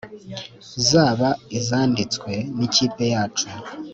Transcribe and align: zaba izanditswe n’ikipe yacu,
zaba 0.87 1.29
izanditswe 1.59 2.31
n’ikipe 2.57 3.03
yacu, 3.13 3.47